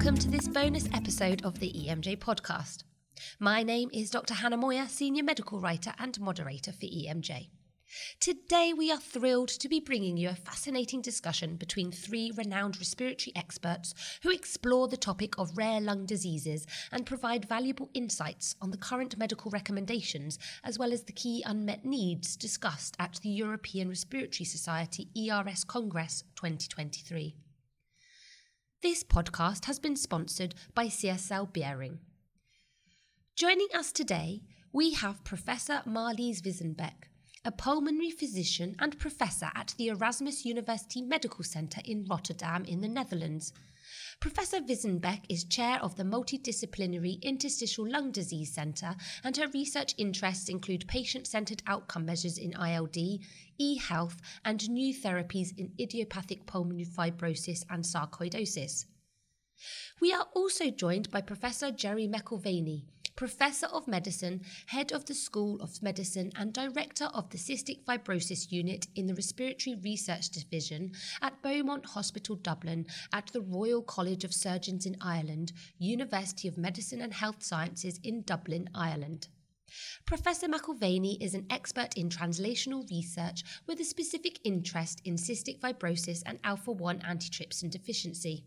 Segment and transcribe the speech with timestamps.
[0.00, 2.84] welcome to this bonus episode of the EMJ podcast.
[3.38, 4.32] My name is Dr.
[4.32, 7.50] Hannah Moyer, Senior Medical Writer and Moderator for EMJ.
[8.18, 13.34] Today, we are thrilled to be bringing you a fascinating discussion between three renowned respiratory
[13.36, 18.78] experts who explore the topic of rare lung diseases and provide valuable insights on the
[18.78, 24.46] current medical recommendations as well as the key unmet needs discussed at the European Respiratory
[24.46, 27.36] Society ERS Congress 2023.
[28.82, 31.98] This podcast has been sponsored by CSL Behring.
[33.36, 34.40] Joining us today,
[34.72, 37.10] we have Professor Marlies Wijsenbeek,
[37.44, 42.88] a pulmonary physician and professor at the Erasmus University Medical Centre in Rotterdam in the
[42.88, 43.52] Netherlands.
[44.20, 50.50] Professor Wijsenbeek is chair of the Multidisciplinary Interstitial Lung Disease Centre, and her research interests
[50.50, 56.84] include patient centred outcome measures in ILD, e health, and new therapies in idiopathic pulmonary
[56.84, 58.84] fibrosis and sarcoidosis.
[60.02, 62.84] We are also joined by Professor Gerry McElvaney,
[63.16, 68.50] Professor of Medicine, Head of the School of Medicine, and Director of the Cystic Fibrosis
[68.50, 74.32] Unit in the Respiratory Research Division at Beaumont Hospital Dublin at the Royal College of
[74.32, 79.28] Surgeons in Ireland, University of Medicine and Health Sciences in Dublin, Ireland.
[80.04, 86.22] Professor McElvaney is an expert in translational research with a specific interest in cystic fibrosis
[86.26, 88.44] and alpha 1 antitrypsin deficiency.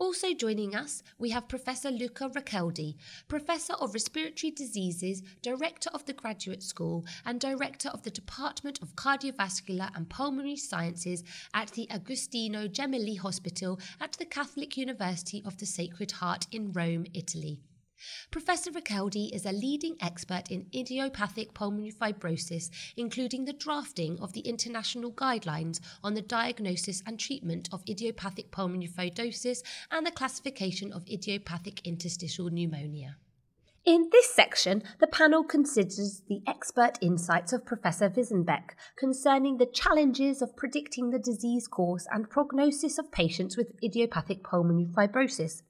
[0.00, 2.94] Also joining us, we have Professor Luca Richeldi,
[3.26, 8.94] Professor of Respiratory Diseases, Director of the Graduate School, and Director of the Department of
[8.94, 15.66] Cardiovascular and Pulmonary Sciences at the Agostino Gemelli Hospital at the Catholic University of the
[15.66, 17.60] Sacred Heart in Rome, Italy.
[18.30, 24.40] Professor Richeldi is a leading expert in idiopathic pulmonary fibrosis, including the drafting of the
[24.40, 31.08] international guidelines on the diagnosis and treatment of idiopathic pulmonary fibrosis and the classification of
[31.08, 33.16] idiopathic interstitial pneumonia.
[33.84, 40.42] In this section, the panel considers the expert insights of Professor Wijsenbeek concerning the challenges
[40.42, 45.62] of predicting the disease course and prognosis of patients with idiopathic pulmonary fibrosis.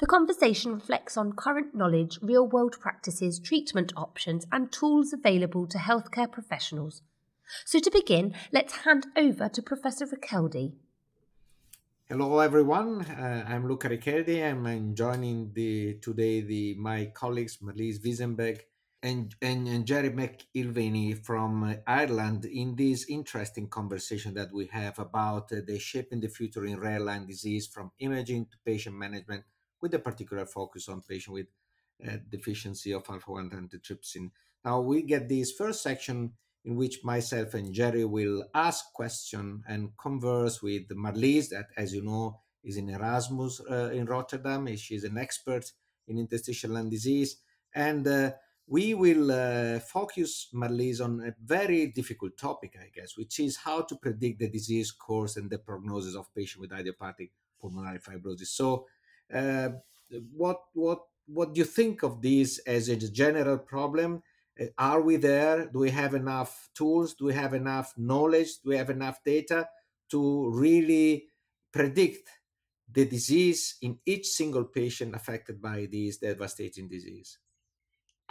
[0.00, 5.78] The conversation reflects on current knowledge, real world practices, treatment options, and tools available to
[5.78, 7.02] healthcare professionals.
[7.64, 10.72] So, to begin, let's hand over to Professor Richeldi.
[12.08, 13.02] Hello, everyone.
[13.02, 14.42] Uh, I'm Luca Richeldi.
[14.42, 18.60] I'm joining the, today the, my colleagues Marlies Wijsenbeek
[19.02, 25.52] and, and, and, Gerry McElvaney from Ireland in this interesting conversation that we have about
[25.52, 29.44] uh, the shaping the future in rare lung disease from imaging to patient management
[29.82, 31.46] with a particular focus on patients with
[32.08, 34.30] uh, deficiency of alpha-1 antitrypsin.
[34.64, 36.32] Now we get this first section
[36.64, 42.02] in which myself and Gerry will ask question and converse with Marlies, that as you
[42.02, 44.74] know is in Erasmus uh, in Rotterdam.
[44.76, 45.72] She's an expert
[46.06, 47.36] in interstitial lung disease,
[47.74, 48.32] and uh,
[48.66, 53.82] we will uh, focus Marlies on a very difficult topic, I guess, which is how
[53.82, 58.48] to predict the disease course and the prognosis of patients with idiopathic pulmonary fibrosis.
[58.48, 58.86] So
[59.32, 59.70] uh,
[60.34, 64.22] what what what do you think of this as a general problem?
[64.60, 65.66] Uh, are we there?
[65.66, 67.14] Do we have enough tools?
[67.14, 68.60] Do we have enough knowledge?
[68.62, 69.68] Do we have enough data
[70.10, 71.26] to really
[71.72, 72.28] predict
[72.90, 77.38] the disease in each single patient affected by this devastating disease?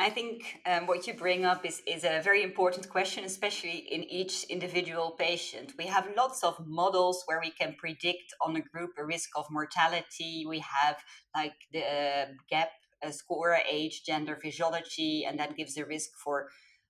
[0.02, 4.04] I think um, what you bring up is, is a very important question, especially in
[4.06, 5.74] each individual patient.
[5.78, 9.46] We have lots of models where we can predict on a group a risk of
[9.52, 10.44] mortality.
[10.50, 10.96] We have
[11.36, 12.70] like the uh, GAP
[13.06, 16.48] uh, score, age, gender, physiology, and that gives a risk for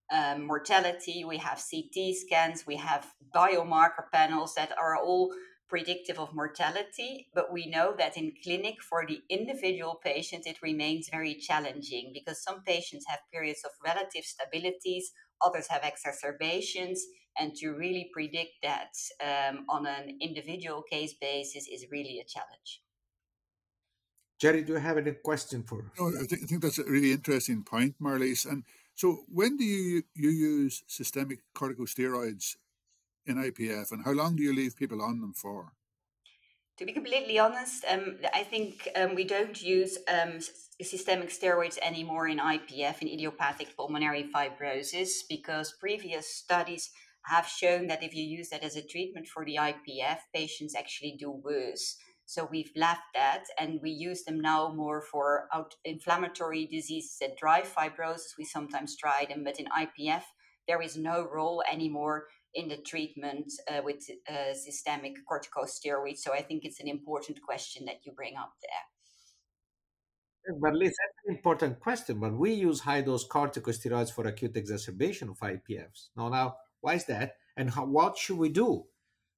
[0.10, 1.26] um, mortality.
[1.26, 3.06] We have CT scans, we have
[3.36, 5.34] biomarker panels that are all
[5.72, 11.08] predictive of mortality, but we know that in clinic for the individual patient, it remains
[11.09, 15.06] very challenging because some patients have periods of relative stabilities,
[15.42, 17.02] others have exacerbations,
[17.40, 18.91] and to really predict that
[19.23, 22.84] um, on an individual case basis is really a challenge.
[24.41, 25.85] Gerry, do you have any question for?
[25.97, 28.46] No, I think, I think that's a really interesting point, Marlies.
[28.46, 32.56] And so, when do you you use systemic corticosteroids
[33.26, 35.73] in IPF, and how long do you leave people on them for?
[36.78, 40.40] To be completely honest, um, I think um, we don't use um,
[40.82, 46.90] systemic steroids anymore in IPF, in idiopathic pulmonary fibrosis, because previous studies
[47.26, 51.16] have shown that if you use that as a treatment for the IPF, patients actually
[51.20, 51.97] do worse.
[52.26, 55.50] So we've left that and we use them now more for
[55.84, 58.38] inflammatory diseases that drive fibrosis.
[58.38, 60.23] We sometimes try them, but in IPF,
[60.68, 66.18] there is no role anymore in the treatment uh, with uh, systemic corticosteroids.
[66.18, 70.58] So I think it's an important question that you bring up there.
[70.59, 72.20] But Liz, that's an important question.
[72.20, 76.09] But we use high dose corticosteroids for acute exacerbation of IPFs.
[76.18, 77.36] Now, now, why is that?
[77.56, 78.86] And how, what should we do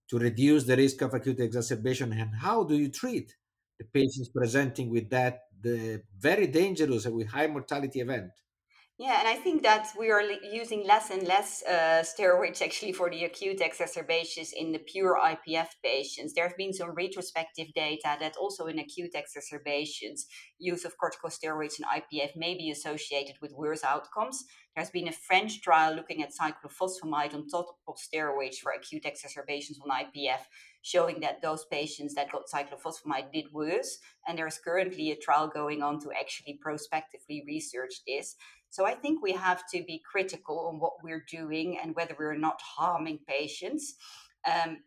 [0.09, 2.13] to reduce the risk of acute exacerbation?
[2.13, 3.35] And how do you treat
[3.79, 8.31] the patients presenting with that the very dangerous and with high mortality event?
[9.03, 13.09] Yeah, and I think that we are using less and less uh, steroids actually for
[13.09, 16.33] the acute exacerbations in the pure IPF patients.
[16.33, 20.25] There have been some retrospective data that also in acute exacerbations,
[20.57, 24.45] use of corticosteroids in IPF may be associated with worse outcomes.
[24.73, 29.79] There's been a French trial looking at cyclophosphamide on top of steroids for acute exacerbations
[29.83, 30.45] on IPF,
[30.81, 33.99] showing that those patients that got cyclophosphamide did worse.
[34.25, 38.37] And there's currently a trial going on to actually prospectively research this.
[38.73, 42.35] So I think we have to be critical on what we're doing and whether we're
[42.35, 43.93] not harming patients.
[44.51, 44.79] Um,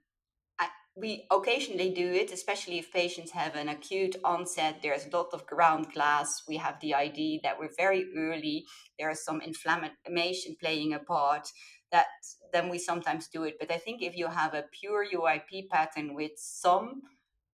[0.96, 4.80] we occasionally do it, especially if patients have an acute onset.
[4.82, 6.42] There's a lot of ground glass.
[6.48, 8.64] We have the idea that we're very early.
[8.98, 11.46] There is some inflammation playing a part.
[11.92, 12.06] That
[12.52, 13.54] then we sometimes do it.
[13.60, 17.02] But I think if you have a pure UIP pattern with some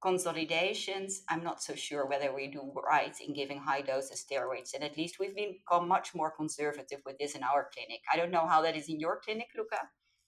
[0.02, 4.74] consolidations, I'm not so sure whether we do right in giving high doses steroids.
[4.74, 8.00] And at least we've become much more conservative with this in our clinic.
[8.12, 9.78] I don't know how that is in your clinic, Luca.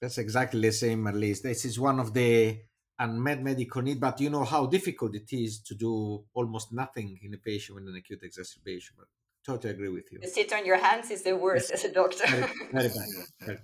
[0.00, 1.42] That's exactly the same, at least.
[1.42, 2.58] This is one of the
[2.98, 7.34] unmet medical need, but you know how difficult it is to do almost nothing in
[7.34, 8.94] a patient with an acute exacerbation.
[8.98, 9.08] But
[9.44, 10.20] totally agree with you.
[10.20, 11.84] To sit on your hands is the worst yes.
[11.84, 12.26] as a doctor.
[12.26, 13.08] Very, very bad.
[13.40, 13.62] Very bad.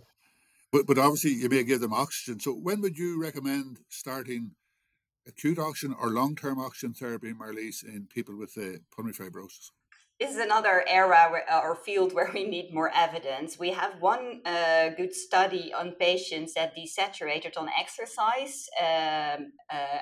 [0.72, 2.38] But, but obviously, you may give them oxygen.
[2.40, 4.52] So, when would you recommend starting
[5.26, 9.70] acute oxygen or long-term oxygen therapy, Marlies, in people with uh, pulmonary fibrosis?
[10.20, 13.58] This is another area uh, or field where we need more evidence.
[13.58, 20.00] We have one uh, good study on patients that desaturated on exercise, um, uh,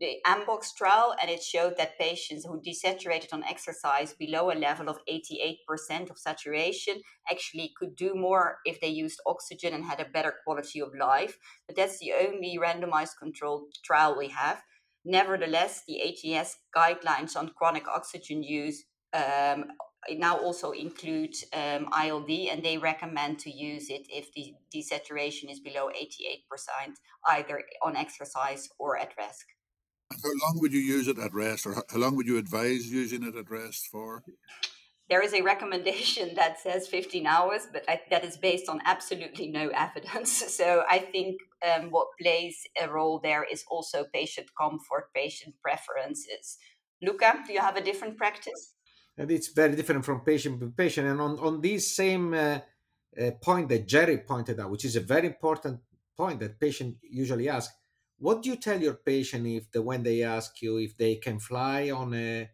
[0.00, 4.88] the AMBOX trial, and it showed that patients who desaturated on exercise below a level
[4.88, 7.00] of 88% of saturation
[7.30, 11.36] actually could do more if they used oxygen and had a better quality of life.
[11.66, 14.62] But that's the only randomized controlled trial we have.
[15.04, 19.64] Nevertheless, the ATS guidelines on chronic oxygen use um,
[20.10, 25.60] now also include um, ILD, and they recommend to use it if the desaturation is
[25.60, 26.94] below 88%,
[27.30, 29.44] either on exercise or at rest.
[30.10, 33.22] How long would you use it at rest, or how long would you advise using
[33.22, 34.22] it at rest for?
[35.08, 39.48] there is a recommendation that says 15 hours, but I, that is based on absolutely
[39.48, 40.32] no evidence.
[40.54, 46.58] So I think um, what plays a role there is also patient comfort, patient preferences.
[47.02, 48.74] Luca, do you have a different practice?
[49.16, 51.08] And it's very different from patient to patient.
[51.08, 52.60] And on, on this same uh,
[53.20, 55.80] uh, point that Gerry pointed out, which is a very important
[56.16, 57.72] point that patient usually ask,
[58.18, 61.38] what do you tell your patient if the when they ask you if they can
[61.38, 62.50] fly on a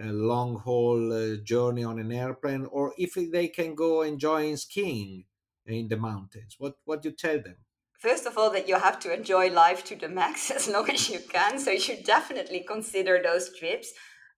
[0.00, 5.24] a long haul uh, journey on an airplane or if they can go enjoying skiing
[5.66, 6.54] in the mountains?
[6.58, 7.56] What what do you tell them?
[7.98, 11.10] First of all that you have to enjoy life to the max as long as
[11.10, 13.92] you can so you should definitely consider those trips.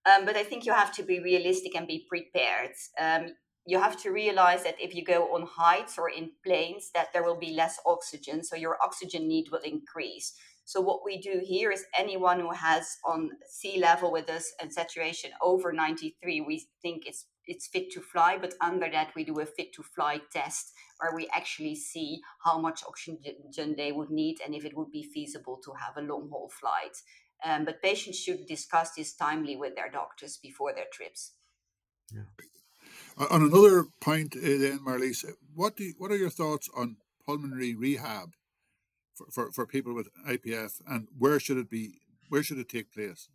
[0.06, 2.73] Um, but i think you have to be realistic and be prepared.
[2.99, 3.33] Um,
[3.67, 7.23] you have to realize that if you go on heights or in planes that there
[7.23, 10.33] will be less oxygen so your oxygen need will increase
[10.71, 14.73] so what we do here is anyone who has on sea level with us and
[14.73, 19.41] saturation over 93, we think it's it's fit to fly, but under that we do
[19.41, 24.37] a fit to fly test where we actually see how much oxygen they would need
[24.47, 26.97] and if it would be feasible to have a long haul flight.
[27.45, 31.33] Um, but patients should discuss this timely with their doctors before their trips.
[32.15, 33.27] Yeah.
[33.29, 37.75] On another point, uh, then, Marlies, what do you, what are your thoughts on pulmonary
[37.75, 38.35] rehab
[39.31, 42.00] for, for, people with IPF, and where should it be?
[42.29, 43.29] Where should it take place?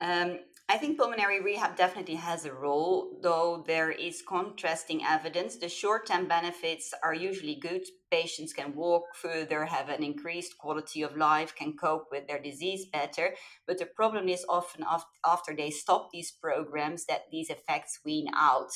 [0.00, 5.56] Um, I think pulmonary rehab definitely has a role, though there is contrasting evidence.
[5.56, 7.82] The short term benefits are usually good.
[8.10, 12.86] Patients can walk further, have an increased quality of life, can cope with their disease
[12.86, 13.34] better.
[13.66, 14.84] But the problem is often
[15.24, 18.72] after they stop these programs that these effects wean out.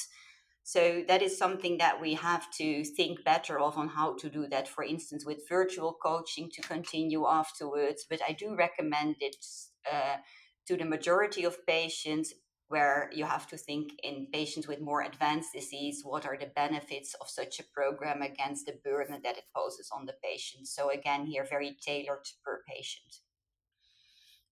[0.66, 4.48] So that is something that we have to think better of on how to do
[4.48, 4.66] that.
[4.66, 8.04] For instance, with virtual coaching to continue afterwards.
[8.10, 9.36] But I do recommend it
[9.88, 10.16] uh,
[10.66, 12.34] to the majority of patients
[12.66, 17.14] where you have to think in patients with more advanced disease what are the benefits
[17.20, 21.26] of such a program against the burden that it poses on the patient so again
[21.26, 23.20] here very tailored per patient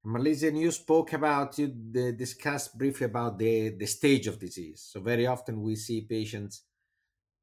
[0.06, 4.86] Marlisian, you spoke about, you discussed briefly about the, the stage of disease.
[4.92, 6.62] So very often we see patients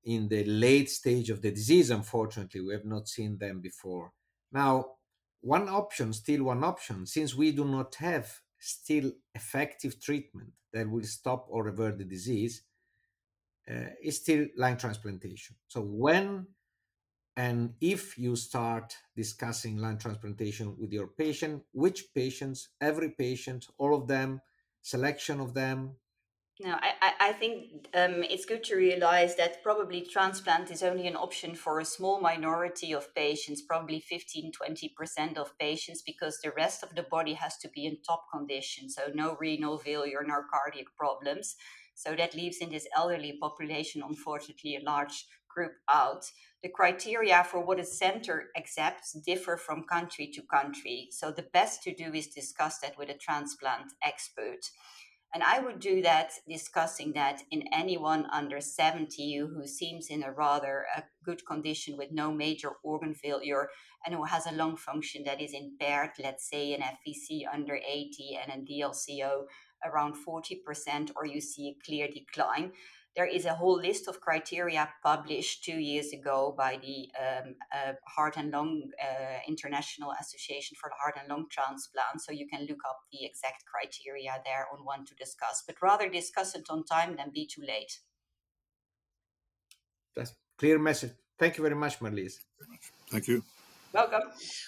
[0.03, 1.89] in the late stage of the disease.
[1.89, 4.13] Unfortunately, we have not seen them before.
[4.51, 4.85] Now,
[5.41, 11.03] one option, still one option, since we do not have still effective treatment that will
[11.03, 12.61] stop or revert the disease,
[13.69, 15.55] uh, is still lung transplantation.
[15.67, 16.45] So when
[17.37, 23.95] and if you start discussing lung transplantation with your patient, which patients, every patient, all
[23.95, 24.41] of them,
[24.81, 25.95] selection of them,
[26.63, 31.15] no, I, I think um, it's good to realize that probably transplant is only an
[31.15, 36.83] option for a small minority of patients, probably 15 20% of patients, because the rest
[36.83, 38.89] of the body has to be in top condition.
[38.89, 41.55] So, no renal failure, no cardiac problems.
[41.95, 46.25] So, that leaves in this elderly population, unfortunately, a large group out.
[46.63, 51.07] The criteria for what a center accepts differ from country to country.
[51.11, 54.61] So, the best to do is discuss that with a transplant expert.
[55.33, 60.31] And I would do that discussing that in anyone under 70 who seems in a
[60.31, 63.69] rather a good condition with no major organ failure
[64.05, 68.39] and who has a lung function that is impaired, let's say an FVC under 80
[68.43, 69.45] and a DLCO
[69.85, 72.73] around 40%, or you see a clear decline
[73.15, 77.93] there is a whole list of criteria published two years ago by the um, uh,
[78.07, 82.21] Heart and Lung uh, International Association for the Heart and Lung Transplant.
[82.21, 86.09] So you can look up the exact criteria there on one to discuss, but rather
[86.09, 87.99] discuss it on time than be too late.
[90.15, 91.11] That's clear message.
[91.37, 92.35] Thank you very much, Marlies.
[93.09, 93.43] Thank you.
[93.93, 94.21] Welcome.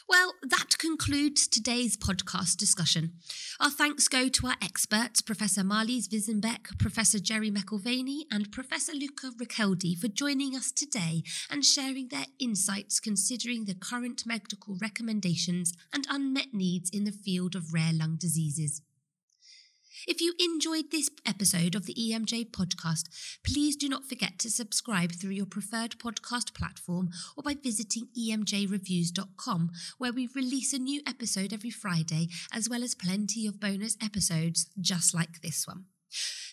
[0.10, 3.14] Well, that concludes today's podcast discussion.
[3.60, 9.32] Our thanks go to our experts, Professor Marlies Wijsenbeek, Professor Gerry McElvaney, and Professor Luca
[9.42, 16.06] Richeldi for joining us today and sharing their insights considering the current medical recommendations and
[16.10, 18.82] unmet needs in the field of rare lung diseases.
[20.06, 23.08] If you enjoyed this episode of the EMJ podcast,
[23.46, 29.72] please do not forget to subscribe through your preferred podcast platform or by visiting emjreviews.com,
[29.98, 34.70] where we release a new episode every Friday, as well as plenty of bonus episodes
[34.82, 35.86] just like this one.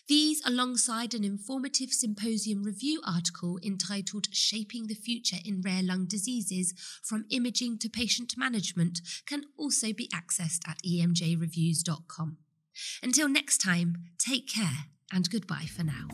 [0.07, 6.73] These, alongside an informative symposium review article entitled Shaping the Future in Rare Lung Diseases
[7.03, 12.37] From Imaging to Patient Management, can also be accessed at emjreviews.com.
[13.03, 16.07] Until next time, take care and goodbye for now.